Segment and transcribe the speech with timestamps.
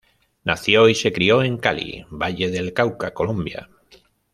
[0.45, 3.69] Nació y se crió en Cali, Valle del Cauca, Colombia.